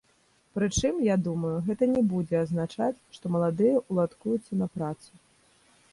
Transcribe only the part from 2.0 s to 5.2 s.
будзе азначаць, што маладыя ўладкуюцца на працу.